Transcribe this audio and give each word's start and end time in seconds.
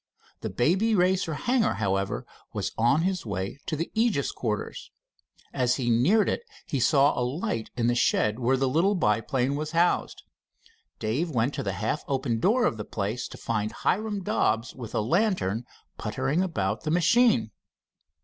The 0.39 0.49
Baby 0.49 0.95
Racer 0.95 1.35
hangar, 1.35 1.75
however, 1.75 2.25
was 2.53 2.71
on 2.75 3.03
his 3.03 3.23
way 3.23 3.59
to 3.67 3.75
the 3.75 3.91
Aegis 3.93 4.31
quarters. 4.31 4.89
As 5.53 5.75
he 5.75 5.91
neared 5.91 6.27
it 6.27 6.41
he 6.65 6.79
saw 6.79 7.13
a 7.15 7.21
light 7.21 7.69
in 7.77 7.85
the 7.85 7.93
shed 7.93 8.39
where 8.39 8.57
the 8.57 8.67
little 8.67 8.95
biplane 8.95 9.53
was 9.55 9.73
housed. 9.73 10.23
Dave 10.97 11.29
went 11.29 11.53
to 11.53 11.61
the 11.61 11.73
half 11.73 12.03
open 12.07 12.39
door 12.39 12.65
of 12.65 12.77
the 12.77 12.83
place 12.83 13.27
to 13.27 13.37
find 13.37 13.71
Hiram 13.71 14.23
Dobbs 14.23 14.73
with 14.73 14.95
a 14.95 15.01
lantern 15.01 15.65
puttering 15.99 16.41
about 16.41 16.81
the 16.81 16.89
machine. 16.89 17.51